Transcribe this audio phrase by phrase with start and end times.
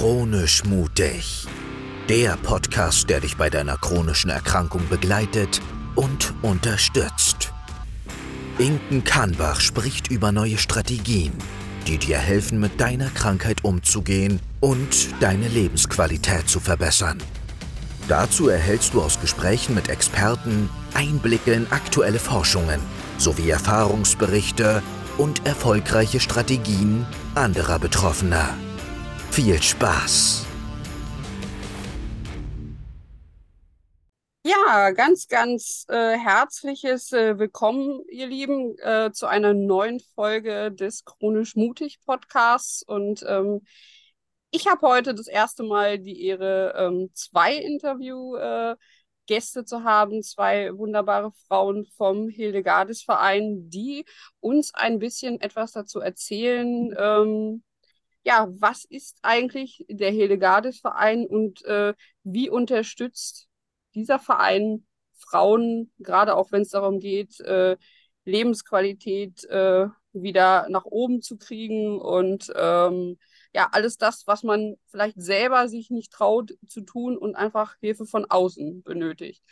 [0.00, 1.46] Chronisch mutig.
[2.08, 5.60] Der Podcast, der dich bei deiner chronischen Erkrankung begleitet
[5.94, 7.52] und unterstützt.
[8.56, 11.34] Inken Kahnbach spricht über neue Strategien,
[11.86, 17.18] die dir helfen, mit deiner Krankheit umzugehen und deine Lebensqualität zu verbessern.
[18.08, 22.80] Dazu erhältst du aus Gesprächen mit Experten Einblicke in aktuelle Forschungen
[23.18, 24.82] sowie Erfahrungsberichte
[25.18, 27.04] und erfolgreiche Strategien
[27.34, 28.48] anderer Betroffener.
[29.30, 30.44] Viel Spaß!
[34.44, 41.04] Ja, ganz, ganz äh, herzliches äh, Willkommen, ihr Lieben, äh, zu einer neuen Folge des
[41.04, 42.82] Chronisch Mutig Podcasts.
[42.82, 43.60] Und ähm,
[44.50, 50.76] ich habe heute das erste Mal die Ehre, ähm, zwei Interviewgäste äh, zu haben, zwei
[50.76, 54.04] wunderbare Frauen vom Hildegardes Verein, die
[54.40, 57.62] uns ein bisschen etwas dazu erzählen, ähm,
[58.22, 63.48] ja, was ist eigentlich der Hildegardes Verein und äh, wie unterstützt
[63.94, 64.86] dieser Verein
[65.18, 67.76] Frauen, gerade auch wenn es darum geht, äh,
[68.24, 73.18] Lebensqualität äh, wieder nach oben zu kriegen und ähm,
[73.54, 78.06] ja, alles das, was man vielleicht selber sich nicht traut zu tun und einfach Hilfe
[78.06, 79.42] von außen benötigt.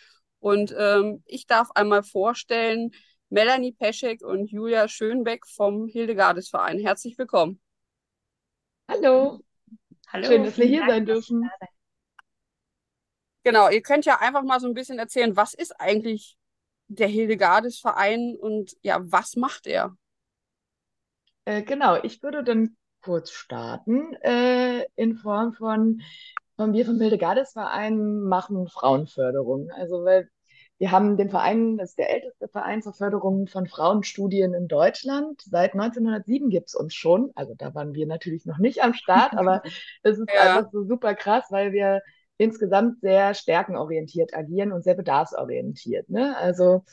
[0.40, 2.90] Und ähm, ich darf einmal vorstellen,
[3.28, 6.78] Melanie Peschek und Julia Schönbeck vom Hildegardes Verein.
[6.78, 7.60] Herzlich willkommen.
[8.88, 9.40] Hallo.
[10.08, 10.26] Hallo.
[10.26, 11.48] Schön, dass wir hier sein dürfen.
[13.44, 16.36] Genau, ihr könnt ja einfach mal so ein bisschen erzählen, was ist eigentlich
[16.88, 19.96] der Hildegardes Verein und ja, was macht er?
[21.44, 26.02] Äh, genau, ich würde dann kurz starten, äh, in Form von,
[26.56, 29.70] von wir vom Hildegardes Verein machen Frauenförderung.
[29.70, 30.30] Also, weil
[30.78, 35.42] wir haben den Verein, das ist der älteste Verein zur Förderung von Frauenstudien in Deutschland.
[35.42, 37.32] Seit 1907 gibt es uns schon.
[37.34, 39.62] Also da waren wir natürlich noch nicht am Start, aber
[40.04, 40.56] es ist ja.
[40.56, 42.00] einfach so super krass, weil wir
[42.36, 46.08] insgesamt sehr stärkenorientiert agieren und sehr bedarfsorientiert.
[46.10, 46.36] Ne?
[46.36, 46.84] Also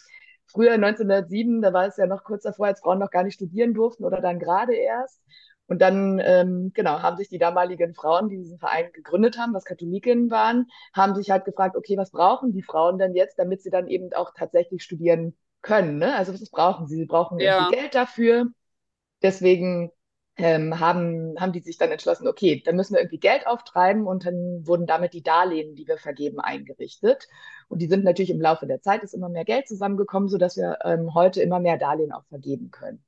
[0.48, 3.76] früher 1907, da war es ja noch kurz davor, als Frauen noch gar nicht studieren
[3.76, 5.22] durften oder dann gerade erst.
[5.68, 9.66] Und dann, ähm, genau, haben sich die damaligen Frauen, die diesen Verein gegründet haben, was
[9.66, 13.72] Katholikinnen waren, haben sich halt gefragt, okay, was brauchen die Frauen denn jetzt, damit sie
[13.72, 15.98] dann eben auch tatsächlich studieren können?
[15.98, 16.16] Ne?
[16.16, 16.98] Also was brauchen sie?
[16.98, 17.70] Sie brauchen ja.
[17.72, 18.48] Geld dafür.
[19.24, 19.92] Deswegen
[20.38, 24.26] ähm, haben, haben die sich dann entschlossen, okay, dann müssen wir irgendwie Geld auftreiben und
[24.26, 27.28] dann wurden damit die Darlehen, die wir vergeben, eingerichtet.
[27.70, 30.78] Und die sind natürlich im Laufe der Zeit ist immer mehr Geld zusammengekommen, sodass wir
[30.84, 33.04] ähm, heute immer mehr Darlehen auch vergeben können.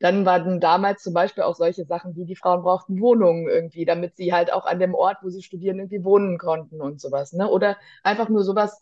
[0.00, 4.16] Dann waren damals zum Beispiel auch solche Sachen wie die Frauen brauchten Wohnungen irgendwie, damit
[4.16, 7.32] sie halt auch an dem Ort, wo sie studieren, irgendwie wohnen konnten und sowas.
[7.32, 7.48] Ne?
[7.48, 8.80] Oder einfach nur sowas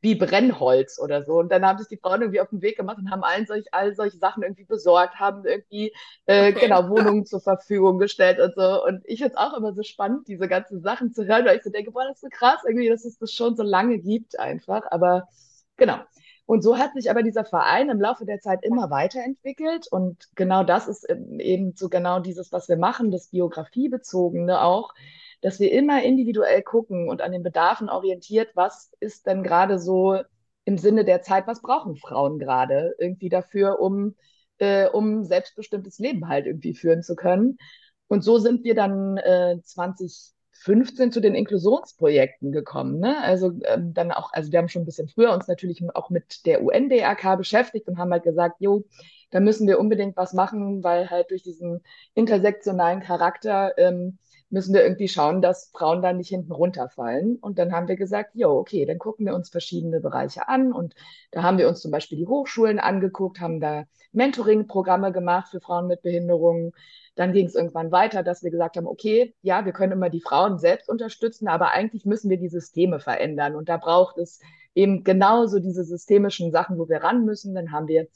[0.00, 1.38] wie Brennholz oder so.
[1.38, 3.66] Und dann haben sich die Frauen irgendwie auf den Weg gemacht und haben allen solch,
[3.72, 5.92] all solche Sachen irgendwie besorgt, haben irgendwie
[6.26, 8.84] äh, genau Wohnungen zur Verfügung gestellt und so.
[8.84, 11.62] Und ich finde es auch immer so spannend, diese ganzen Sachen zu hören, weil ich
[11.62, 14.38] so denke, boah, das ist so krass, irgendwie, dass es das schon so lange gibt
[14.38, 14.82] einfach.
[14.90, 15.28] Aber
[15.76, 15.98] genau.
[16.48, 19.86] Und so hat sich aber dieser Verein im Laufe der Zeit immer weiterentwickelt.
[19.90, 24.94] Und genau das ist eben so genau dieses, was wir machen, das Biografiebezogene auch,
[25.42, 30.22] dass wir immer individuell gucken und an den Bedarfen orientiert, was ist denn gerade so
[30.64, 34.16] im Sinne der Zeit, was brauchen Frauen gerade irgendwie dafür, um,
[34.56, 37.58] äh, um selbstbestimmtes Leben halt irgendwie führen zu können.
[38.06, 42.98] Und so sind wir dann äh, 20 15 zu den Inklusionsprojekten gekommen.
[42.98, 43.22] Ne?
[43.22, 46.46] Also ähm, dann auch, also wir haben schon ein bisschen früher uns natürlich auch mit
[46.46, 48.84] der UNDRK beschäftigt und haben halt gesagt, jo,
[49.30, 51.80] da müssen wir unbedingt was machen, weil halt durch diesen
[52.14, 54.18] intersektionalen Charakter ähm,
[54.50, 57.36] müssen wir irgendwie schauen, dass Frauen da nicht hinten runterfallen.
[57.36, 60.72] Und dann haben wir gesagt, jo, okay, dann gucken wir uns verschiedene Bereiche an.
[60.72, 60.94] Und
[61.30, 65.86] da haben wir uns zum Beispiel die Hochschulen angeguckt, haben da Mentoring-Programme gemacht für Frauen
[65.86, 66.72] mit Behinderungen
[67.18, 70.20] dann ging es irgendwann weiter, dass wir gesagt haben, okay, ja, wir können immer die
[70.20, 73.56] Frauen selbst unterstützen, aber eigentlich müssen wir die Systeme verändern.
[73.56, 74.38] Und da braucht es
[74.72, 77.56] eben genauso diese systemischen Sachen, wo wir ran müssen.
[77.56, 78.06] Dann haben wir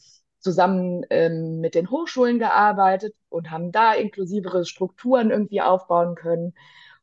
[0.42, 6.54] zusammen ähm, mit den Hochschulen gearbeitet und haben da inklusivere Strukturen irgendwie aufbauen können.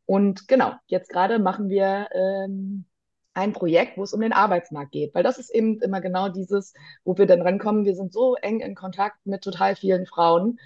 [0.05, 2.85] Und genau, jetzt gerade machen wir ähm,
[3.33, 6.73] ein Projekt, wo es um den Arbeitsmarkt geht, weil das ist eben immer genau dieses,
[7.03, 7.85] wo wir dann rankommen.
[7.85, 10.59] Wir sind so eng in Kontakt mit total vielen Frauen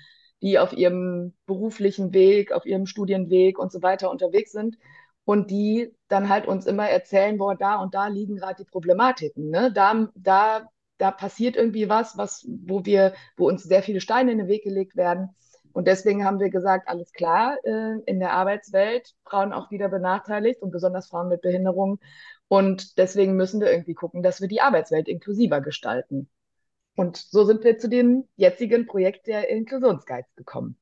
[0.44, 4.78] die auf ihrem beruflichen Weg, auf ihrem Studienweg und so weiter unterwegs sind
[5.24, 9.50] und die dann halt uns immer erzählen, boah, da und da liegen gerade die Problematiken,
[9.50, 9.72] ne?
[9.74, 14.38] Da, da, da passiert irgendwie was, was, wo wir, wo uns sehr viele Steine in
[14.40, 15.30] den Weg gelegt werden.
[15.74, 20.62] Und deswegen haben wir gesagt, alles klar, äh, in der Arbeitswelt Frauen auch wieder benachteiligt
[20.62, 22.00] und besonders Frauen mit Behinderungen.
[22.48, 26.30] Und deswegen müssen wir irgendwie gucken, dass wir die Arbeitswelt inklusiver gestalten.
[26.96, 30.78] Und so sind wir zu dem jetzigen Projekt der Inklusionsguides gekommen.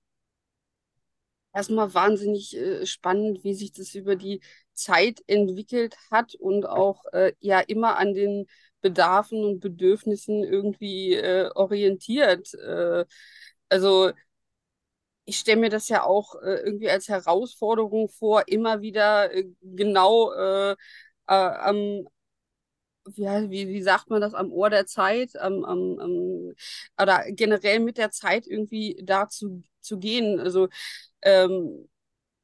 [1.53, 4.41] erstmal wahnsinnig äh, spannend, wie sich das über die
[4.73, 8.47] Zeit entwickelt hat und auch äh, ja immer an den
[8.81, 12.53] Bedarfen und Bedürfnissen irgendwie äh, orientiert.
[12.55, 13.05] Äh,
[13.69, 14.11] also
[15.25, 20.33] ich stelle mir das ja auch äh, irgendwie als Herausforderung vor, immer wieder äh, genau
[20.33, 20.75] äh,
[21.27, 22.05] am,
[23.15, 26.53] ja, wie, wie sagt man das, am Ohr der Zeit, am, am, am,
[27.01, 30.39] oder generell mit der Zeit irgendwie dazu zu gehen.
[30.39, 30.69] Also
[31.23, 31.89] ähm,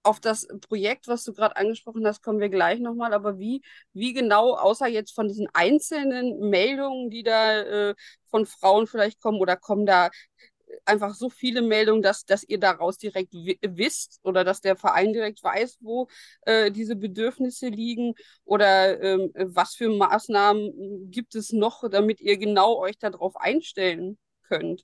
[0.07, 3.13] auf das Projekt, was du gerade angesprochen hast, kommen wir gleich nochmal.
[3.13, 3.61] Aber wie,
[3.93, 7.95] wie genau, außer jetzt von diesen einzelnen Meldungen, die da äh,
[8.29, 10.09] von Frauen vielleicht kommen, oder kommen da
[10.85, 15.43] einfach so viele Meldungen, dass, dass ihr daraus direkt wisst oder dass der Verein direkt
[15.43, 16.07] weiß, wo
[16.41, 18.13] äh, diese Bedürfnisse liegen
[18.45, 24.83] oder ähm, was für Maßnahmen gibt es noch, damit ihr genau euch darauf einstellen könnt?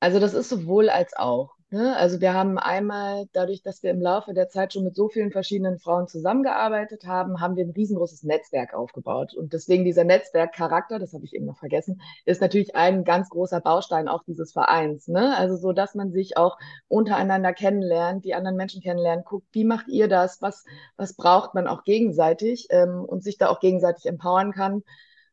[0.00, 1.55] Also das ist sowohl als auch.
[1.70, 1.96] Ne?
[1.96, 5.32] Also wir haben einmal, dadurch, dass wir im Laufe der Zeit schon mit so vielen
[5.32, 9.34] verschiedenen Frauen zusammengearbeitet haben, haben wir ein riesengroßes Netzwerk aufgebaut.
[9.34, 13.60] Und deswegen dieser Netzwerkcharakter, das habe ich eben noch vergessen, ist natürlich ein ganz großer
[13.60, 15.08] Baustein auch dieses Vereins.
[15.08, 15.36] Ne?
[15.36, 19.88] Also so, dass man sich auch untereinander kennenlernt, die anderen Menschen kennenlernt, guckt, wie macht
[19.88, 20.64] ihr das, was,
[20.96, 24.84] was braucht man auch gegenseitig ähm, und sich da auch gegenseitig empowern kann.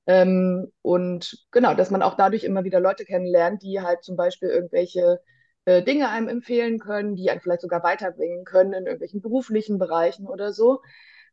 [0.07, 4.49] Ähm, und genau, dass man auch dadurch immer wieder Leute kennenlernt, die halt zum Beispiel
[4.49, 5.19] irgendwelche
[5.65, 10.27] äh, Dinge einem empfehlen können, die einen vielleicht sogar weiterbringen können in irgendwelchen beruflichen Bereichen
[10.27, 10.81] oder so.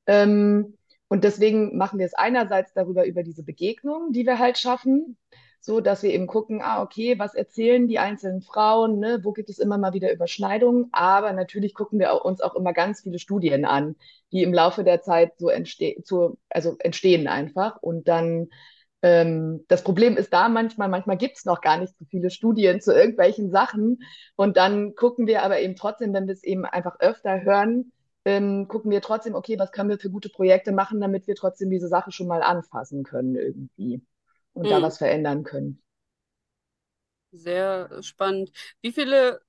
[0.06, 0.76] Ähm,
[1.08, 5.16] und deswegen machen wir es einerseits darüber über diese Begegnung, die wir halt schaffen,
[5.60, 9.20] so dass wir eben gucken, ah, okay, was erzählen die einzelnen Frauen, ne?
[9.22, 13.02] wo gibt es immer mal wieder Überschneidungen, aber natürlich gucken wir uns auch immer ganz
[13.02, 13.96] viele Studien an,
[14.32, 16.02] die im Laufe der Zeit so entstehen,
[16.48, 18.48] also entstehen einfach und dann
[19.02, 22.80] ähm, das Problem ist da manchmal, manchmal gibt es noch gar nicht so viele Studien
[22.80, 24.02] zu irgendwelchen Sachen
[24.36, 27.92] und dann gucken wir aber eben trotzdem, wenn wir es eben einfach öfter hören,
[28.24, 31.70] ähm, gucken wir trotzdem, okay, was können wir für gute Projekte machen, damit wir trotzdem
[31.70, 34.02] diese Sache schon mal anfassen können irgendwie
[34.52, 34.70] und mhm.
[34.70, 35.82] da was verändern können.
[37.32, 38.50] Sehr spannend.
[38.82, 39.40] Wie viele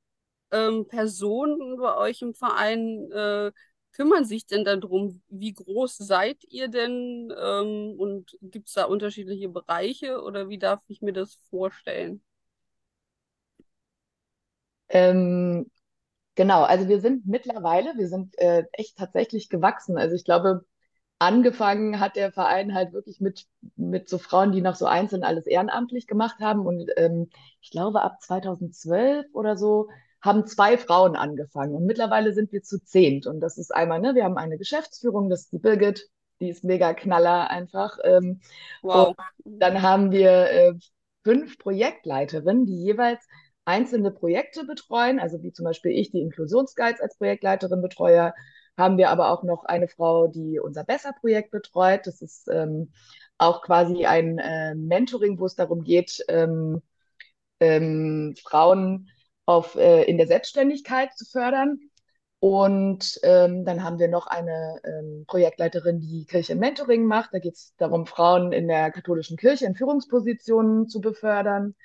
[0.51, 3.51] ähm, Personen bei euch im Verein äh,
[3.93, 5.21] kümmern sich denn darum?
[5.29, 7.33] Wie groß seid ihr denn?
[7.37, 12.23] Ähm, und gibt es da unterschiedliche Bereiche oder wie darf ich mir das vorstellen?
[14.89, 15.71] Ähm,
[16.35, 19.97] genau, also wir sind mittlerweile, wir sind äh, echt tatsächlich gewachsen.
[19.97, 20.65] Also ich glaube,
[21.19, 23.47] angefangen hat der Verein halt wirklich mit,
[23.77, 26.65] mit so Frauen, die noch so einzeln alles ehrenamtlich gemacht haben.
[26.67, 27.29] Und ähm,
[27.61, 29.89] ich glaube, ab 2012 oder so
[30.21, 31.75] haben zwei Frauen angefangen.
[31.75, 33.25] Und mittlerweile sind wir zu zehnt.
[33.27, 36.09] Und das ist einmal, ne, wir haben eine Geschäftsführung, das ist die Birgit,
[36.39, 37.97] die ist mega Knaller einfach.
[38.03, 38.41] Ähm,
[38.81, 39.15] wow.
[39.43, 40.73] Dann haben wir äh,
[41.23, 43.25] fünf Projektleiterinnen, die jeweils
[43.65, 48.33] einzelne Projekte betreuen, also wie zum Beispiel ich, die Inklusionsguides als Projektleiterin betreue,
[48.77, 52.07] haben wir aber auch noch eine Frau, die unser Besser-Projekt betreut.
[52.07, 52.91] Das ist ähm,
[53.37, 56.81] auch quasi ein äh, Mentoring, wo es darum geht, ähm,
[57.59, 59.09] ähm, Frauen
[59.45, 61.79] auf, äh, in der Selbstständigkeit zu fördern.
[62.39, 67.33] Und ähm, dann haben wir noch eine ähm, Projektleiterin, die Kirche Mentoring macht.
[67.33, 71.75] Da geht es darum, Frauen in der katholischen Kirche in Führungspositionen zu befördern.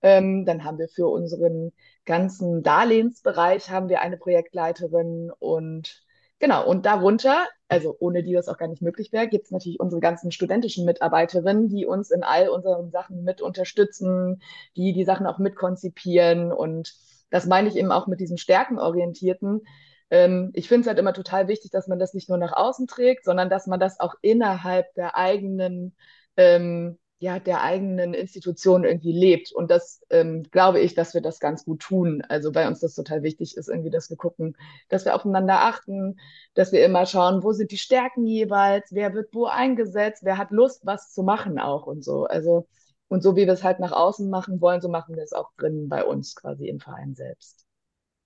[0.00, 1.72] Ähm, dann haben wir für unseren
[2.06, 6.05] ganzen Darlehensbereich haben wir eine Projektleiterin und
[6.38, 9.80] Genau, und darunter, also ohne die das auch gar nicht möglich wäre, gibt es natürlich
[9.80, 14.42] unsere ganzen studentischen Mitarbeiterinnen, die uns in all unseren Sachen mit unterstützen,
[14.76, 16.52] die die Sachen auch mitkonzipieren.
[16.52, 16.94] Und
[17.30, 19.62] das meine ich eben auch mit diesem stärkenorientierten.
[20.10, 22.86] Ähm, ich finde es halt immer total wichtig, dass man das nicht nur nach außen
[22.86, 25.96] trägt, sondern dass man das auch innerhalb der eigenen
[26.36, 29.52] ähm, ja, der eigenen Institution irgendwie lebt.
[29.52, 32.22] Und das ähm, glaube ich, dass wir das ganz gut tun.
[32.28, 34.56] Also bei uns das total wichtig ist, irgendwie, dass wir gucken,
[34.88, 36.18] dass wir aufeinander achten,
[36.54, 40.50] dass wir immer schauen, wo sind die Stärken jeweils, wer wird wo eingesetzt, wer hat
[40.50, 42.24] Lust, was zu machen auch und so.
[42.24, 42.66] Also,
[43.08, 45.52] und so wie wir es halt nach außen machen wollen, so machen wir es auch
[45.56, 47.65] drin bei uns quasi im Verein selbst.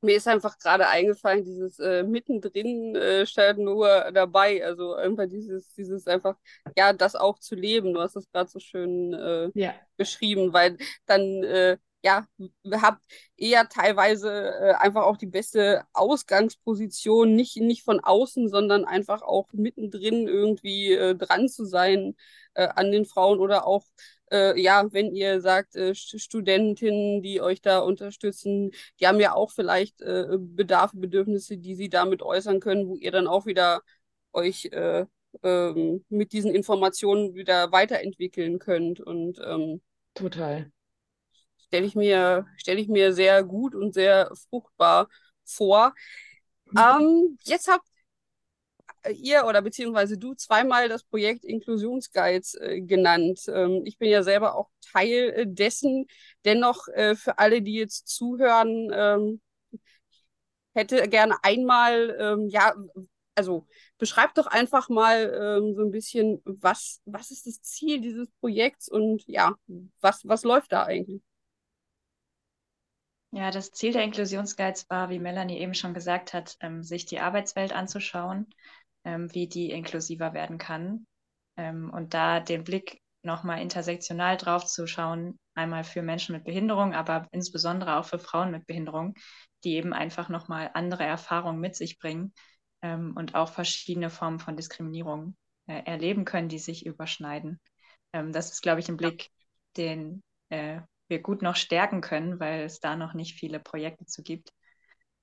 [0.03, 4.65] Mir ist einfach gerade eingefallen, dieses äh, mittendrin äh, statt nur dabei.
[4.65, 6.37] Also einfach dieses, dieses einfach,
[6.77, 7.93] ja, das auch zu leben.
[7.93, 9.75] Du hast das gerade so schön äh, ja.
[9.97, 12.27] beschrieben, weil dann, äh, ja,
[12.73, 13.05] habt
[13.37, 19.49] eher teilweise äh, einfach auch die beste Ausgangsposition, nicht, nicht von außen, sondern einfach auch
[19.53, 22.17] mittendrin irgendwie äh, dran zu sein
[22.55, 23.85] äh, an den Frauen oder auch
[24.31, 29.51] äh, ja, wenn ihr sagt, äh, Studentinnen, die euch da unterstützen, die haben ja auch
[29.51, 33.83] vielleicht äh, Bedarfe, Bedürfnisse, die sie damit äußern können, wo ihr dann auch wieder
[34.33, 35.07] euch äh,
[35.43, 39.01] ähm, mit diesen Informationen wieder weiterentwickeln könnt.
[39.01, 39.81] Und ähm,
[40.15, 40.71] total.
[41.67, 45.09] Stelle ich mir, stelle ich mir sehr gut und sehr fruchtbar
[45.45, 45.95] vor.
[46.77, 47.90] Ähm, jetzt habt
[49.13, 53.41] ihr oder beziehungsweise du zweimal das Projekt Inklusionsguides äh, genannt.
[53.49, 56.07] Ähm, ich bin ja selber auch Teil äh, dessen.
[56.45, 59.41] Dennoch äh, für alle, die jetzt zuhören, ähm,
[60.75, 62.75] hätte gerne einmal, ähm, ja,
[63.35, 63.67] also
[63.99, 68.89] beschreib doch einfach mal ähm, so ein bisschen, was, was ist das Ziel dieses Projekts
[68.89, 69.55] und ja,
[70.01, 71.23] was, was läuft da eigentlich?
[73.33, 77.21] Ja, das Ziel der Inklusionsguides war, wie Melanie eben schon gesagt hat, ähm, sich die
[77.21, 78.53] Arbeitswelt anzuschauen,
[79.05, 81.07] ähm, wie die inklusiver werden kann
[81.57, 86.95] ähm, und da den Blick nochmal intersektional drauf zu schauen, einmal für Menschen mit Behinderung,
[86.95, 89.15] aber insbesondere auch für Frauen mit Behinderung,
[89.65, 92.33] die eben einfach nochmal andere Erfahrungen mit sich bringen
[92.83, 97.61] ähm, und auch verschiedene Formen von Diskriminierung äh, erleben können, die sich überschneiden.
[98.13, 99.31] Ähm, das ist, glaube ich, ein Blick,
[99.77, 104.23] den äh, wir gut noch stärken können, weil es da noch nicht viele Projekte zu
[104.23, 104.51] gibt.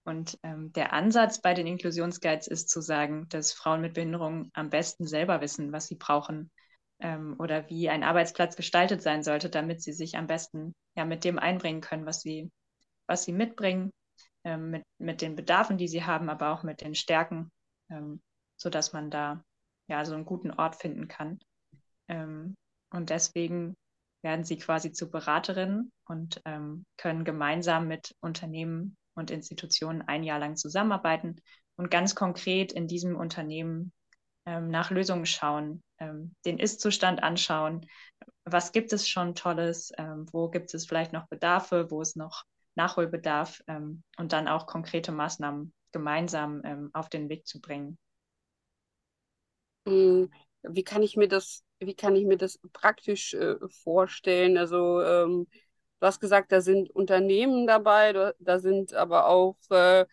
[0.07, 4.69] Und ähm, der Ansatz bei den Inklusionsguides ist zu sagen, dass Frauen mit Behinderung am
[4.69, 6.49] besten selber wissen, was sie brauchen
[6.99, 11.25] ähm, oder wie ein Arbeitsplatz gestaltet sein sollte, damit sie sich am besten ja mit
[11.25, 12.49] dem einbringen können, was sie,
[13.05, 13.91] was sie mitbringen,
[14.45, 17.51] ähm, mit, mit den Bedarfen, die sie haben, aber auch mit den Stärken,
[17.89, 18.21] ähm,
[18.55, 19.43] sodass man da
[19.89, 21.37] ja so einen guten Ort finden kann.
[22.07, 22.55] Ähm,
[22.91, 23.75] und deswegen
[24.23, 30.39] werden sie quasi zu Beraterinnen und ähm, können gemeinsam mit Unternehmen und Institutionen ein Jahr
[30.39, 31.41] lang zusammenarbeiten
[31.75, 33.91] und ganz konkret in diesem Unternehmen
[34.45, 37.86] ähm, nach Lösungen schauen, ähm, den Ist-Zustand anschauen.
[38.45, 39.91] Was gibt es schon Tolles?
[39.97, 41.91] Ähm, wo gibt es vielleicht noch Bedarfe?
[41.91, 42.43] Wo ist noch
[42.75, 43.62] Nachholbedarf?
[43.67, 47.97] Ähm, und dann auch konkrete Maßnahmen gemeinsam ähm, auf den Weg zu bringen.
[49.88, 50.29] Hm,
[50.63, 54.57] wie kann ich mir das wie kann ich mir das praktisch äh, vorstellen?
[54.57, 55.47] Also, ähm,
[55.99, 60.05] du hast gesagt, da sind Unternehmen dabei, da sind aber auch äh,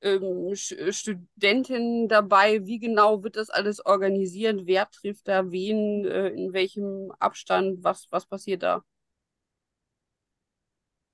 [0.00, 2.66] ähm, Studentinnen dabei.
[2.66, 4.62] Wie genau wird das alles organisiert?
[4.66, 6.04] Wer trifft da wen?
[6.04, 7.82] Äh, in welchem Abstand?
[7.84, 8.82] Was, was passiert da?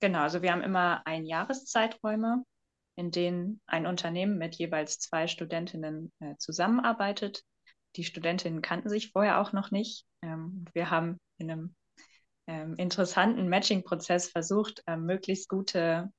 [0.01, 2.45] Genau, also wir haben immer Einjahreszeiträume,
[2.97, 7.45] in denen ein Unternehmen mit jeweils zwei Studentinnen äh, zusammenarbeitet
[7.97, 10.07] die Studentinnen kannten sich vorher auch noch nicht.
[10.23, 11.75] Ähm, wir haben in einem
[12.49, 16.11] ähm, interessanten Matching-Prozess versucht, ähm, möglichst gute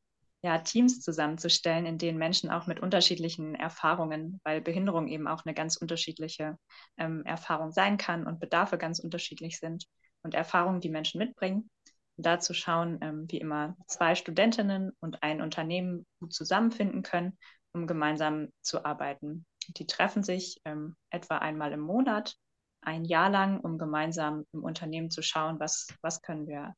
[0.41, 5.53] ja, Teams zusammenzustellen, in denen Menschen auch mit unterschiedlichen Erfahrungen, weil Behinderung eben auch eine
[5.53, 6.57] ganz unterschiedliche
[6.97, 9.85] ähm, Erfahrung sein kann und Bedarfe ganz unterschiedlich sind
[10.23, 11.69] und Erfahrungen, die Menschen mitbringen.
[12.15, 17.37] Und da zu schauen, ähm, wie immer zwei Studentinnen und ein Unternehmen gut zusammenfinden können,
[17.73, 19.45] um gemeinsam zu arbeiten.
[19.67, 22.35] Die treffen sich ähm, etwa einmal im Monat,
[22.81, 26.75] ein Jahr lang, um gemeinsam im Unternehmen zu schauen, was, was können wir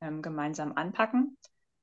[0.00, 1.36] ähm, gemeinsam anpacken.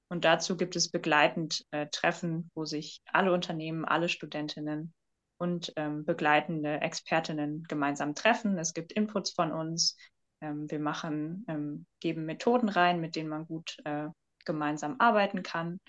[0.09, 4.93] Und dazu gibt es begleitend äh, Treffen, wo sich alle Unternehmen, alle Studentinnen
[5.37, 8.57] und ähm, begleitende Expertinnen gemeinsam treffen.
[8.57, 9.95] Es gibt Inputs von uns.
[10.41, 14.07] Ähm, wir machen, ähm, geben Methoden rein, mit denen man gut äh,
[14.45, 15.79] gemeinsam arbeiten kann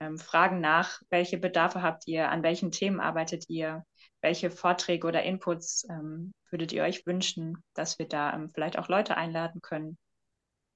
[0.00, 3.84] ähm, fragen nach, welche Bedarfe habt ihr, an welchen Themen arbeitet ihr,
[4.20, 8.86] welche Vorträge oder Inputs ähm, würdet ihr euch wünschen, dass wir da ähm, vielleicht auch
[8.86, 9.98] Leute einladen können.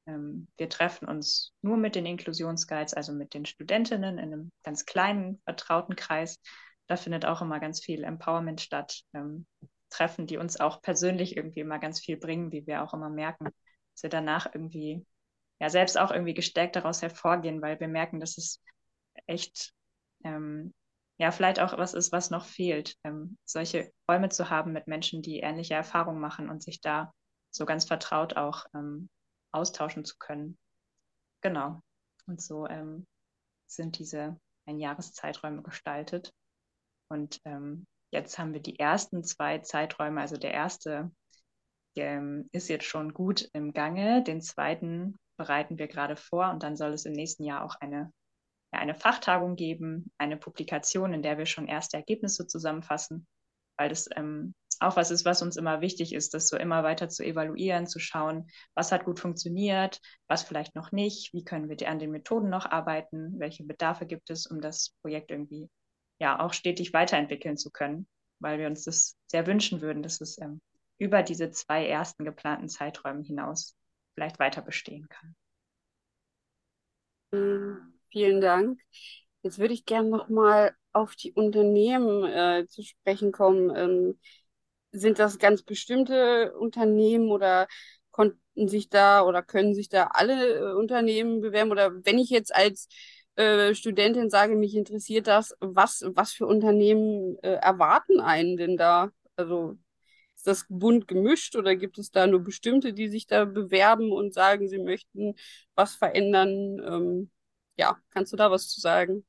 [0.07, 4.87] Ähm, wir treffen uns nur mit den Inklusionsguides, also mit den Studentinnen in einem ganz
[4.87, 6.41] kleinen, vertrauten Kreis.
[6.89, 9.03] Da findet auch immer ganz viel Empowerment statt.
[9.15, 9.47] Ähm,
[9.89, 13.45] Treffen, die uns auch persönlich irgendwie immer ganz viel bringen, wie wir auch immer merken,
[13.45, 15.07] dass wir danach irgendwie
[15.61, 18.61] ja selbst auch irgendwie gestärkt daraus hervorgehen, weil wir merken, dass es
[19.27, 19.73] echt
[20.25, 20.75] ähm,
[21.19, 25.21] ja vielleicht auch was ist, was noch fehlt, ähm, solche Räume zu haben mit Menschen,
[25.21, 27.13] die ähnliche Erfahrungen machen und sich da
[27.51, 29.09] so ganz vertraut auch ähm,
[29.53, 30.57] austauschen zu können.
[31.41, 31.81] Genau.
[32.27, 33.07] Und so ähm,
[33.67, 36.33] sind diese Einjahreszeiträume gestaltet.
[37.09, 41.11] Und ähm, jetzt haben wir die ersten zwei Zeiträume, also der erste
[41.97, 46.77] ähm, ist jetzt schon gut im Gange, den zweiten bereiten wir gerade vor und dann
[46.77, 48.13] soll es im nächsten Jahr auch eine
[48.71, 53.27] eine Fachtagung geben, eine Publikation, in der wir schon erste Ergebnisse zusammenfassen,
[53.77, 57.09] weil das ähm, auch was ist, was uns immer wichtig ist, das so immer weiter
[57.09, 61.89] zu evaluieren, zu schauen, was hat gut funktioniert, was vielleicht noch nicht, wie können wir
[61.89, 65.69] an den Methoden noch arbeiten, welche Bedarfe gibt es, um das Projekt irgendwie
[66.21, 68.07] ja auch stetig weiterentwickeln zu können,
[68.41, 70.61] weil wir uns das sehr wünschen würden, dass es ähm,
[70.99, 73.77] über diese zwei ersten geplanten Zeiträume hinaus
[74.15, 75.37] vielleicht weiter bestehen kann.
[77.33, 77.98] Mhm.
[78.11, 78.81] Vielen Dank.
[79.43, 83.71] Jetzt würde ich gerne noch mal auf die Unternehmen äh, zu sprechen kommen.
[83.77, 84.19] Ähm,
[84.93, 87.69] sind das ganz bestimmte Unternehmen oder
[88.11, 91.71] konnten sich da oder können sich da alle äh, Unternehmen bewerben?
[91.73, 92.89] Oder wenn ich jetzt als
[93.37, 99.11] äh, Studentin sage, mich interessiert das, was, was für Unternehmen äh, erwarten einen denn da?
[99.37, 99.77] Also
[100.37, 104.35] ist das bunt gemischt oder gibt es da nur bestimmte, die sich da bewerben und
[104.35, 105.35] sagen, sie möchten
[105.75, 106.81] was verändern?
[106.85, 107.31] Ähm,
[107.79, 109.25] ja, kannst du da was zu sagen?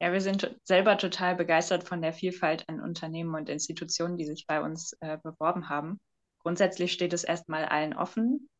[0.00, 4.46] Ja, wir sind selber total begeistert von der Vielfalt an Unternehmen und Institutionen, die sich
[4.46, 5.98] bei uns äh, beworben haben.
[6.40, 8.50] Grundsätzlich steht es erstmal allen offen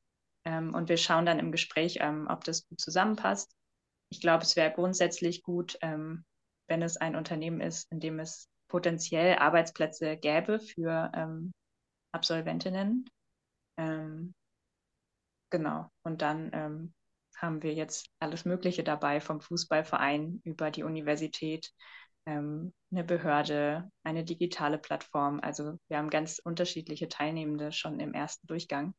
[0.44, 3.52] ähm, und wir schauen dann im Gespräch, ähm, ob das gut zusammenpasst.
[4.10, 6.24] Ich glaube, es wäre grundsätzlich gut, ähm,
[6.68, 11.52] wenn es ein Unternehmen ist, in dem es potenziell Arbeitsplätze gäbe für ähm,
[12.12, 13.06] Absolventinnen.
[13.76, 14.34] Ähm,
[15.50, 15.88] genau.
[16.02, 16.94] Und dann ähm,
[17.36, 21.72] haben wir jetzt alles Mögliche dabei, vom Fußballverein über die Universität,
[22.26, 25.40] ähm, eine Behörde, eine digitale Plattform.
[25.40, 28.94] Also wir haben ganz unterschiedliche Teilnehmende schon im ersten Durchgang.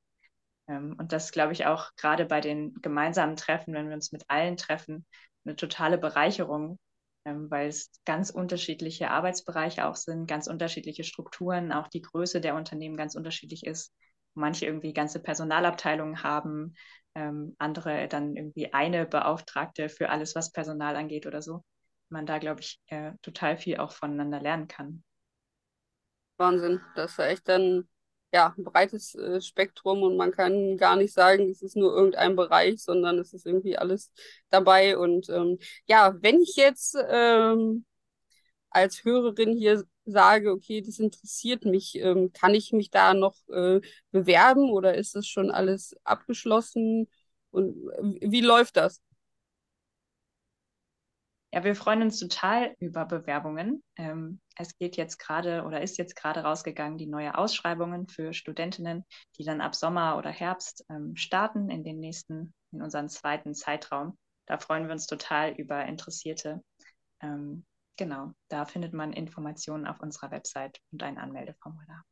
[0.68, 4.24] Ähm, und das glaube ich auch gerade bei den gemeinsamen Treffen, wenn wir uns mit
[4.28, 5.06] allen treffen,
[5.46, 6.80] eine totale Bereicherung,
[7.25, 12.56] ähm, weil es ganz unterschiedliche Arbeitsbereiche auch sind, ganz unterschiedliche Strukturen, auch die Größe der
[12.56, 13.94] Unternehmen ganz unterschiedlich ist.
[14.36, 16.75] Manche irgendwie ganze Personalabteilungen haben,
[17.15, 21.63] ähm, andere dann irgendwie eine Beauftragte für alles, was Personal angeht oder so.
[22.10, 25.04] Man da, glaube ich, äh, total viel auch voneinander lernen kann.
[26.38, 27.88] Wahnsinn, das ist echt dann
[28.34, 32.36] ja, ein breites äh, Spektrum und man kann gar nicht sagen, es ist nur irgendein
[32.36, 34.12] Bereich, sondern es ist irgendwie alles
[34.50, 34.98] dabei.
[34.98, 37.86] Und ähm, ja, wenn ich jetzt ähm,
[38.70, 43.82] als Hörerin hier sage, okay, das interessiert mich, ähm, kann ich mich da noch äh,
[44.12, 47.10] bewerben oder ist das schon alles abgeschlossen?
[47.52, 47.76] Und
[48.22, 49.02] äh, wie läuft das?
[51.56, 53.82] Ja, wir freuen uns total über Bewerbungen.
[53.96, 59.06] Ähm, es geht jetzt gerade oder ist jetzt gerade rausgegangen die neue Ausschreibungen für Studentinnen,
[59.38, 64.18] die dann ab Sommer oder Herbst ähm, starten in den nächsten, in unseren zweiten Zeitraum.
[64.48, 66.62] Da freuen wir uns total über Interessierte.
[67.22, 67.66] Ähm,
[67.98, 72.03] genau, da findet man Informationen auf unserer Website und ein Anmeldeformular.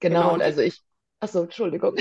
[0.00, 0.82] Genau, genau und also ich,
[1.20, 1.96] achso, Entschuldigung.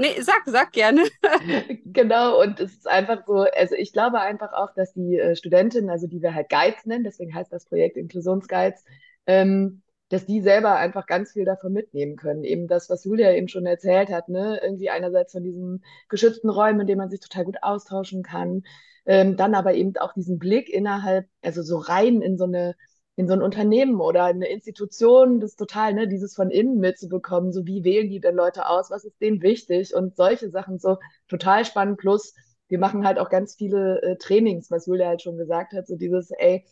[0.00, 1.02] Nee, sag, sag gerne.
[1.84, 5.90] genau, und es ist einfach so, also ich glaube einfach auch, dass die äh, Studentinnen,
[5.90, 8.82] also die wir halt Guides nennen, deswegen heißt das Projekt Inklusionsguides,
[9.26, 12.44] ähm, dass die selber einfach ganz viel davon mitnehmen können.
[12.44, 14.58] Eben das, was Julia eben schon erzählt hat, ne?
[14.62, 18.62] Irgendwie einerseits von diesen geschützten Räumen, in denen man sich total gut austauschen kann,
[19.06, 22.74] ähm, dann aber eben auch diesen Blick innerhalb, also so rein in so eine
[23.16, 27.66] in so ein Unternehmen oder eine Institution, das total, ne, dieses von innen mitzubekommen, so
[27.66, 30.96] wie wählen die denn Leute aus, was ist denen wichtig und solche Sachen so
[31.28, 31.98] total spannend.
[31.98, 32.34] Plus,
[32.68, 35.96] wir machen halt auch ganz viele äh, Trainings, was Julia halt schon gesagt hat, so
[35.96, 36.64] dieses, ey,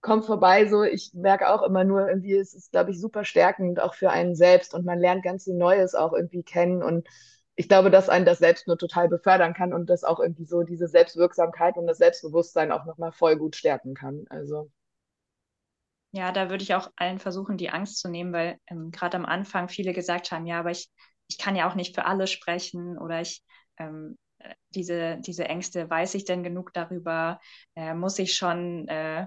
[0.00, 3.80] komm vorbei, so, ich merke auch immer nur irgendwie, es ist, glaube ich, super stärkend
[3.80, 7.08] auch für einen selbst und man lernt ganz viel Neues auch irgendwie kennen und
[7.58, 10.62] ich glaube, dass einen das selbst nur total befördern kann und das auch irgendwie so
[10.62, 14.26] diese Selbstwirksamkeit und das Selbstbewusstsein auch nochmal voll gut stärken kann.
[14.30, 14.70] Also.
[16.12, 19.26] Ja, da würde ich auch allen versuchen, die Angst zu nehmen, weil ähm, gerade am
[19.26, 20.88] Anfang viele gesagt haben, ja, aber ich,
[21.26, 23.42] ich kann ja auch nicht für alle sprechen oder ich
[23.76, 27.40] ähm, äh, diese, diese Ängste, weiß ich denn genug darüber?
[27.74, 29.26] Äh, muss ich schon äh,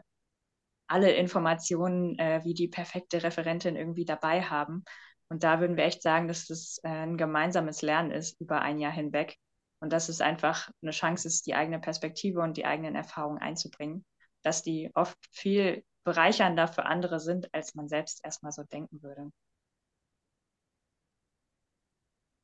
[0.88, 4.86] alle Informationen äh, wie die perfekte Referentin irgendwie dabei haben?
[5.32, 8.80] Und da würden wir echt sagen, dass das äh, ein gemeinsames Lernen ist über ein
[8.80, 9.38] Jahr hinweg.
[9.80, 14.06] Und dass es einfach eine Chance ist, die eigene Perspektive und die eigenen Erfahrungen einzubringen,
[14.44, 19.32] dass die oft viel bereichernder für andere sind, als man selbst erstmal so denken würde.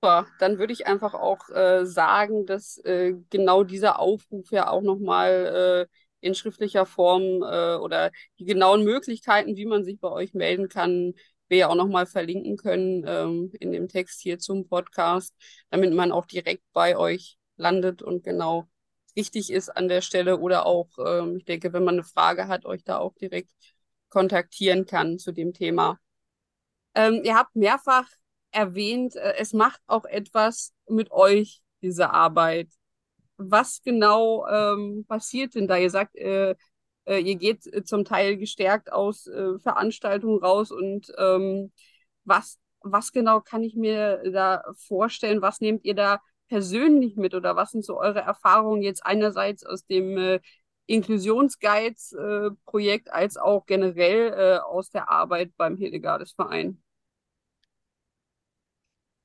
[0.01, 4.81] Super, dann würde ich einfach auch äh, sagen, dass äh, genau dieser Aufruf ja auch
[4.81, 10.33] nochmal äh, in schriftlicher Form äh, oder die genauen Möglichkeiten, wie man sich bei euch
[10.35, 11.13] melden kann,
[11.49, 15.35] wir ja auch nochmal verlinken können ähm, in dem Text hier zum Podcast,
[15.69, 18.67] damit man auch direkt bei euch landet und genau
[19.15, 22.65] richtig ist an der Stelle oder auch, ähm, ich denke, wenn man eine Frage hat,
[22.65, 23.51] euch da auch direkt
[24.09, 25.99] kontaktieren kann zu dem Thema.
[26.95, 28.07] Ähm, ihr habt mehrfach
[28.51, 32.69] erwähnt, äh, es macht auch etwas mit euch, diese Arbeit.
[33.37, 35.77] Was genau ähm, passiert denn da?
[35.77, 36.55] Ihr sagt, äh,
[37.07, 41.71] äh, ihr geht äh, zum Teil gestärkt aus äh, Veranstaltungen raus und ähm,
[42.25, 45.41] was, was genau kann ich mir da vorstellen?
[45.41, 49.85] Was nehmt ihr da persönlich mit oder was sind so eure Erfahrungen jetzt einerseits aus
[49.85, 50.41] dem äh,
[50.85, 56.81] Inklusionsguides-Projekt äh, als auch generell äh, aus der Arbeit beim Hildegardes Verein?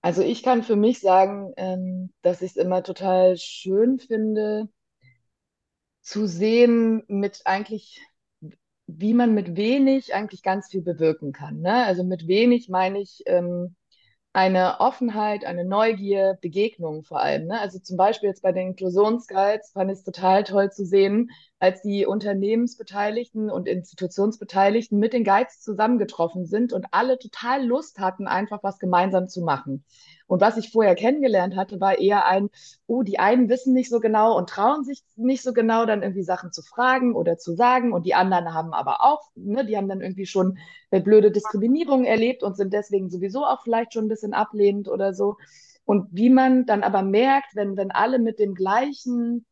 [0.00, 4.68] Also ich kann für mich sagen, ähm, dass ich es immer total schön finde,
[6.02, 8.00] zu sehen, mit eigentlich,
[8.86, 11.60] wie man mit wenig eigentlich ganz viel bewirken kann.
[11.60, 11.84] Ne?
[11.86, 13.76] Also mit wenig meine ich, ähm,
[14.34, 17.46] eine Offenheit, eine Neugier, Begegnung vor allem.
[17.46, 17.60] Ne?
[17.60, 21.30] Also zum Beispiel jetzt bei den Inklusionsguides fand ich es total toll zu sehen,
[21.62, 28.26] als die Unternehmensbeteiligten und Institutionsbeteiligten mit den Guides zusammengetroffen sind und alle total Lust hatten,
[28.26, 29.84] einfach was gemeinsam zu machen.
[30.26, 32.50] Und was ich vorher kennengelernt hatte, war eher ein,
[32.88, 36.24] oh, die einen wissen nicht so genau und trauen sich nicht so genau, dann irgendwie
[36.24, 37.92] Sachen zu fragen oder zu sagen.
[37.92, 40.58] Und die anderen haben aber auch, ne, die haben dann irgendwie schon
[40.90, 45.36] blöde Diskriminierung erlebt und sind deswegen sowieso auch vielleicht schon ein bisschen ablehnend oder so.
[45.84, 49.46] Und wie man dann aber merkt, wenn, wenn alle mit dem gleichen,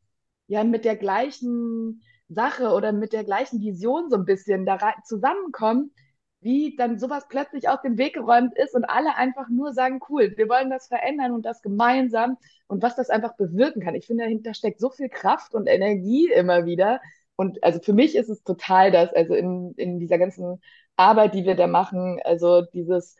[0.51, 5.93] ja, mit der gleichen Sache oder mit der gleichen Vision so ein bisschen da zusammenkommen,
[6.41, 10.35] wie dann sowas plötzlich aus dem Weg geräumt ist und alle einfach nur sagen, cool,
[10.37, 12.37] wir wollen das verändern und das gemeinsam
[12.67, 13.95] und was das einfach bewirken kann.
[13.95, 17.01] Ich finde, dahinter steckt so viel Kraft und Energie immer wieder.
[17.37, 20.61] Und also für mich ist es total das, also in, in dieser ganzen
[20.97, 23.15] Arbeit, die wir da machen, also dieses,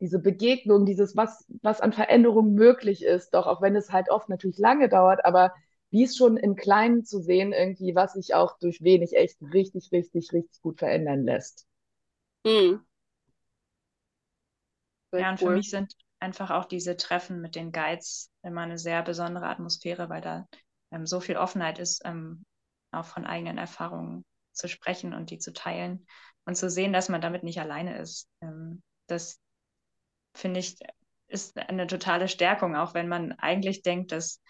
[0.00, 4.28] diese Begegnung, dieses, was, was an Veränderung möglich ist, doch auch wenn es halt oft
[4.28, 5.52] natürlich lange dauert, aber
[5.92, 9.92] wie es schon im Kleinen zu sehen, irgendwie, was sich auch durch wenig echt richtig,
[9.92, 11.68] richtig, richtig gut verändern lässt.
[12.44, 12.84] Mhm.
[15.16, 19.02] Ja, und für mich sind einfach auch diese Treffen mit den Guides immer eine sehr
[19.02, 20.48] besondere Atmosphäre, weil da
[20.90, 22.44] ähm, so viel Offenheit ist, ähm,
[22.92, 26.06] auch von eigenen Erfahrungen zu sprechen und die zu teilen
[26.44, 28.28] und zu sehen, dass man damit nicht alleine ist.
[28.40, 29.40] Ähm, das
[30.34, 30.78] finde ich
[31.28, 34.42] ist eine totale Stärkung, auch wenn man eigentlich denkt, dass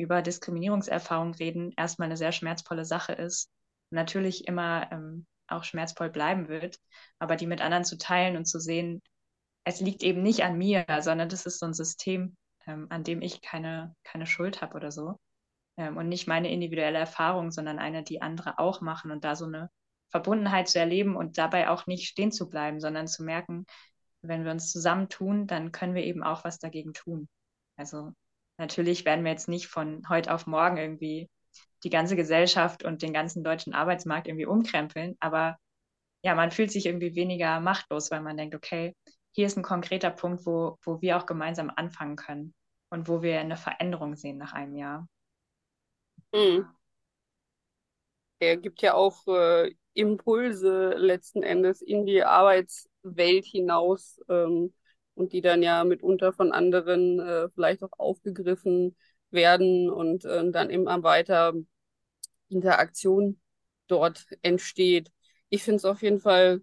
[0.00, 3.50] über Diskriminierungserfahrungen reden erstmal eine sehr schmerzvolle Sache ist.
[3.90, 6.78] Natürlich immer ähm, auch schmerzvoll bleiben wird,
[7.18, 9.02] aber die mit anderen zu teilen und zu sehen,
[9.64, 12.36] es liegt eben nicht an mir, sondern das ist so ein System,
[12.66, 15.18] ähm, an dem ich keine, keine Schuld habe oder so.
[15.76, 19.44] Ähm, und nicht meine individuelle Erfahrung, sondern eine, die andere auch machen und da so
[19.44, 19.70] eine
[20.08, 23.66] Verbundenheit zu erleben und dabei auch nicht stehen zu bleiben, sondern zu merken,
[24.22, 27.28] wenn wir uns zusammentun, dann können wir eben auch was dagegen tun.
[27.76, 28.12] Also
[28.60, 31.28] natürlich werden wir jetzt nicht von heute auf morgen irgendwie
[31.82, 35.16] die ganze Gesellschaft und den ganzen deutschen Arbeitsmarkt irgendwie umkrempeln.
[35.18, 35.56] Aber
[36.22, 38.94] ja, man fühlt sich irgendwie weniger machtlos, weil man denkt, okay,
[39.32, 42.54] hier ist ein konkreter Punkt, wo, wo wir auch gemeinsam anfangen können
[42.90, 45.08] und wo wir eine Veränderung sehen nach einem Jahr.
[46.32, 46.68] Mhm.
[48.40, 54.72] Er gibt ja auch äh, Impulse letzten Endes in die Arbeitswelt hinaus ähm,
[55.20, 58.96] und die dann ja mitunter von anderen äh, vielleicht auch aufgegriffen
[59.30, 61.52] werden und äh, dann immer weiter
[62.48, 63.38] Interaktion
[63.86, 65.10] dort entsteht.
[65.50, 66.62] Ich finde es auf jeden Fall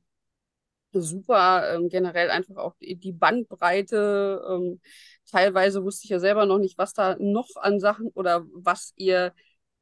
[0.92, 4.42] super, ähm, generell einfach auch die, Bandbreite.
[4.50, 4.82] Ähm,
[5.30, 9.34] teilweise wusste ich ja selber noch nicht, was da noch an Sachen oder was ihr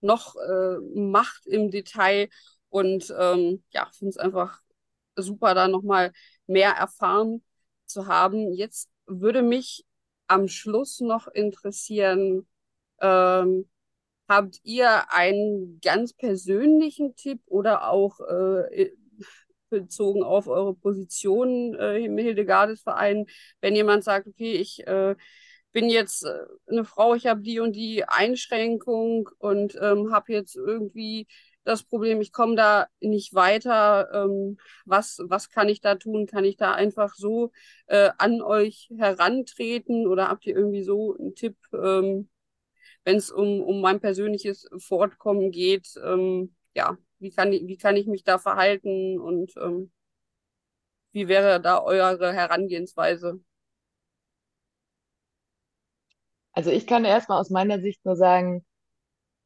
[0.01, 2.29] noch äh, macht im Detail.
[2.69, 4.59] Und ähm, ja, finde es einfach
[5.15, 6.11] super, da nochmal
[6.47, 7.41] mehr erfahren
[7.85, 8.53] zu haben.
[8.53, 9.85] Jetzt würde mich
[10.27, 12.47] am Schluss noch interessieren,
[13.01, 13.69] ähm,
[14.27, 18.91] habt ihr einen ganz persönlichen Tipp oder auch äh,
[19.69, 23.25] bezogen auf eure Position äh, im Hildegardesverein,
[23.61, 25.15] wenn jemand sagt, okay, ich äh,
[25.71, 30.55] bin jetzt äh, eine Frau, ich habe die und die Einschränkung und ähm, habe jetzt
[30.55, 31.27] irgendwie
[31.65, 34.09] das Problem, ich komme da nicht weiter.
[34.13, 36.27] Ähm, was, was kann ich da tun?
[36.27, 37.51] Kann ich da einfach so
[37.87, 42.29] äh, an euch herantreten oder habt ihr irgendwie so einen Tipp, ähm,
[43.05, 45.89] wenn es um, um mein persönliches Fortkommen geht?
[46.03, 49.91] Ähm, ja, wie kann, ich, wie kann ich mich da verhalten und ähm,
[51.13, 53.39] wie wäre da eure Herangehensweise?
[56.53, 58.65] Also ich kann erstmal aus meiner Sicht nur sagen,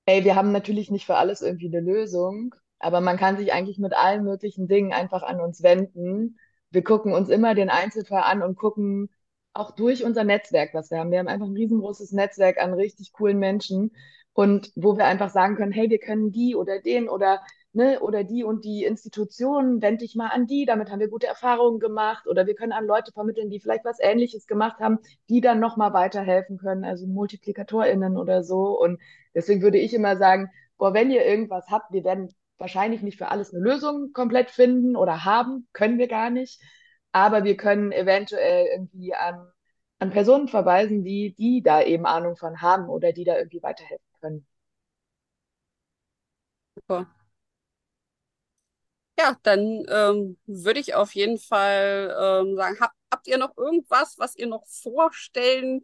[0.09, 3.77] ey, wir haben natürlich nicht für alles irgendwie eine Lösung, aber man kann sich eigentlich
[3.77, 6.39] mit allen möglichen Dingen einfach an uns wenden.
[6.71, 9.09] Wir gucken uns immer den Einzelfall an und gucken
[9.53, 11.11] auch durch unser Netzwerk, was wir haben.
[11.11, 13.91] Wir haben einfach ein riesengroßes Netzwerk an richtig coolen Menschen
[14.33, 17.41] und wo wir einfach sagen können, hey, wir können die oder den oder
[17.73, 21.27] ne, oder die und die Institutionen, wende dich mal an die, damit haben wir gute
[21.27, 22.27] Erfahrungen gemacht.
[22.27, 25.93] Oder wir können an Leute vermitteln, die vielleicht was Ähnliches gemacht haben, die dann nochmal
[25.93, 28.79] weiterhelfen können, also MultiplikatorInnen oder so.
[28.79, 28.99] Und
[29.35, 33.29] deswegen würde ich immer sagen, boah, wenn ihr irgendwas habt, wir werden wahrscheinlich nicht für
[33.29, 36.61] alles eine Lösung komplett finden oder haben, können wir gar nicht,
[37.11, 39.47] aber wir können eventuell irgendwie an,
[39.99, 44.08] an Personen verweisen, die, die da eben Ahnung von haben oder die da irgendwie weiterhelfen
[44.19, 44.45] können.
[46.75, 47.05] Super.
[49.17, 54.15] Ja, dann ähm, würde ich auf jeden Fall ähm, sagen, hab, habt ihr noch irgendwas,
[54.17, 55.81] was ihr noch vorstellen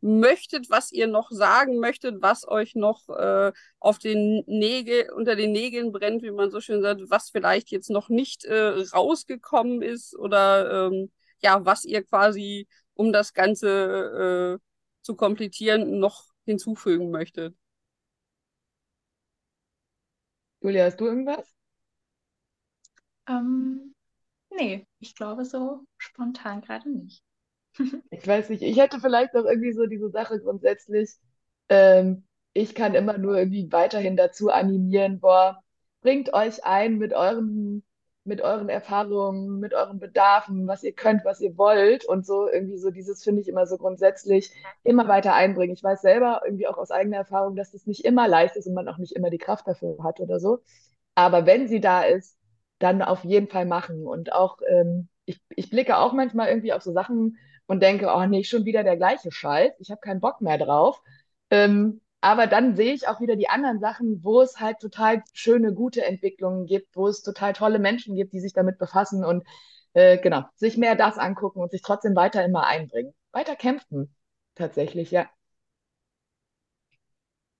[0.00, 5.52] möchtet, was ihr noch sagen möchtet, was euch noch äh, auf den Nägel, unter den
[5.52, 10.16] Nägeln brennt, wie man so schön sagt, was vielleicht jetzt noch nicht äh, rausgekommen ist
[10.16, 11.10] oder ähm,
[11.42, 14.64] ja, was ihr quasi um das Ganze äh,
[15.02, 17.54] zu komplettieren, noch hinzufügen möchtet.
[20.62, 21.52] Julia, hast du irgendwas?
[23.28, 23.94] Ähm,
[24.50, 27.24] nee, ich glaube so spontan gerade nicht.
[28.10, 31.10] Ich weiß nicht, ich hätte vielleicht noch irgendwie so diese Sache grundsätzlich,
[31.68, 35.62] ähm, ich kann immer nur irgendwie weiterhin dazu animieren, boah,
[36.00, 37.82] bringt euch ein mit euren,
[38.28, 42.78] mit euren Erfahrungen, mit euren Bedarfen, was ihr könnt, was ihr wollt und so irgendwie
[42.78, 44.52] so dieses finde ich immer so grundsätzlich
[44.84, 45.74] immer weiter einbringen.
[45.74, 48.74] Ich weiß selber irgendwie auch aus eigener Erfahrung, dass das nicht immer leicht ist und
[48.74, 50.60] man auch nicht immer die Kraft dafür hat oder so.
[51.14, 52.38] Aber wenn sie da ist,
[52.78, 56.82] dann auf jeden Fall machen und auch ähm, ich, ich blicke auch manchmal irgendwie auf
[56.82, 60.40] so Sachen und denke, oh nee, schon wieder der gleiche Scheiß, ich habe keinen Bock
[60.40, 61.02] mehr drauf.
[61.50, 65.72] Ähm, aber dann sehe ich auch wieder die anderen Sachen, wo es halt total schöne,
[65.72, 69.44] gute Entwicklungen gibt, wo es total tolle Menschen gibt, die sich damit befassen und
[69.94, 73.14] äh, genau, sich mehr das angucken und sich trotzdem weiter immer einbringen.
[73.32, 74.14] Weiter kämpfen,
[74.54, 75.28] tatsächlich, ja.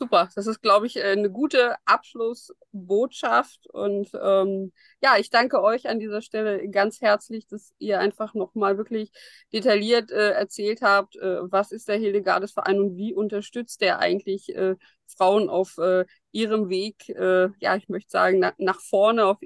[0.00, 3.66] Super, das ist, glaube ich, äh, eine gute Abschlussbotschaft.
[3.72, 8.78] Und ähm, ja, ich danke euch an dieser Stelle ganz herzlich, dass ihr einfach nochmal
[8.78, 9.10] wirklich
[9.52, 14.54] detailliert äh, erzählt habt, äh, was ist der Hildegardes Verein und wie unterstützt der eigentlich
[14.54, 14.76] äh,
[15.08, 19.38] Frauen auf äh, ihrem Weg, äh, ja, ich möchte sagen, na, nach vorne, auf,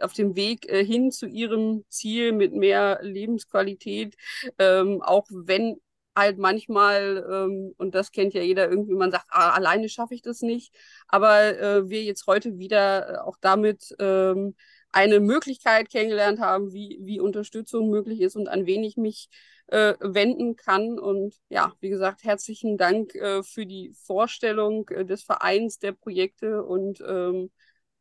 [0.00, 4.16] auf dem Weg hin zu ihrem Ziel mit mehr Lebensqualität,
[4.58, 5.80] ähm, auch wenn
[6.16, 10.22] halt manchmal, ähm, und das kennt ja jeder irgendwie, man sagt, ah, alleine schaffe ich
[10.22, 10.74] das nicht.
[11.08, 14.54] Aber äh, wir jetzt heute wieder äh, auch damit ähm,
[14.92, 19.28] eine Möglichkeit kennengelernt haben, wie, wie Unterstützung möglich ist und an wen ich mich
[19.68, 20.98] äh, wenden kann.
[20.98, 26.62] Und ja, wie gesagt, herzlichen Dank äh, für die Vorstellung äh, des Vereins, der Projekte
[26.62, 27.50] und ähm,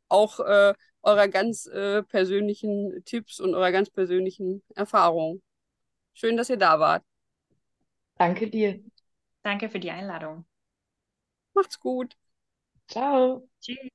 [0.10, 5.42] auch äh, eurer ganz äh, persönlichen Tipps und eurer ganz persönlichen Erfahrungen.
[6.14, 7.04] Schön, dass ihr da wart.
[8.22, 8.80] Danke dir.
[9.42, 10.46] Danke für die Einladung.
[11.56, 12.16] Macht's gut.
[12.88, 13.50] Ciao.
[13.60, 13.90] Tschüss.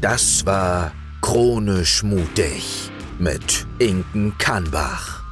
[0.00, 5.22] Das war Chronisch mutig mit Inken Kannbach.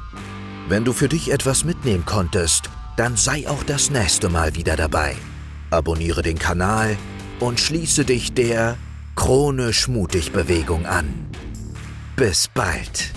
[0.68, 5.16] Wenn du für dich etwas mitnehmen konntest, dann sei auch das nächste Mal wieder dabei.
[5.70, 6.96] Abonniere den Kanal
[7.40, 8.76] und schließe dich der
[9.16, 11.28] Chronisch mutig Bewegung an.
[12.14, 13.12] Bis bald.